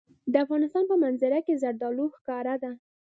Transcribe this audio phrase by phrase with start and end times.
[0.31, 2.71] د افغانستان په منظره کې زردالو ښکاره ده.